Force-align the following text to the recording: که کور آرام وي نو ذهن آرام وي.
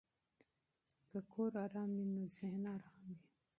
که 1.09 1.19
کور 1.31 1.51
آرام 1.65 1.89
وي 1.97 2.05
نو 2.15 2.23
ذهن 2.37 2.63
آرام 2.75 2.99
وي. 3.07 3.17